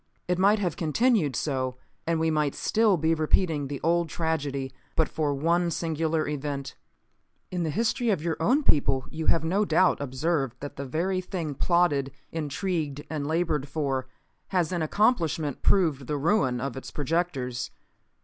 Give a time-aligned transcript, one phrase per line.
[0.27, 5.07] It might have continued so; and we might still be repeating the old tragedy but
[5.07, 6.73] for one singular event.
[7.51, 11.21] In the history of your own people you have no doubt observed that the very
[11.21, 14.07] thing plotted, intrigued and labored for,
[14.47, 17.69] has in accomplishment proved the ruin of its projectors.